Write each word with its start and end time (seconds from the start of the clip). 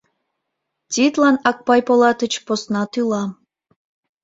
Тидлан 0.91 1.35
Акпай 1.49 1.81
Полатыч 1.87 2.33
посна 2.45 2.83
тӱла. 2.91 3.23